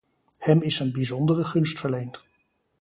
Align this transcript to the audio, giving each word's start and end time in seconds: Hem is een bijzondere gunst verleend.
Hem 0.37 0.61
is 0.61 0.79
een 0.79 0.91
bijzondere 0.91 1.43
gunst 1.43 1.79
verleend. 1.79 2.23